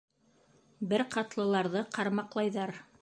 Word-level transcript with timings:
Бер 0.93 1.03
ҡатлыларҙы 1.15 1.85
ҡармаҡлайҙар. 1.99 2.75